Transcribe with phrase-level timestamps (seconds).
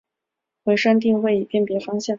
[0.65, 2.09] 它们会用回声定位以分辨方向。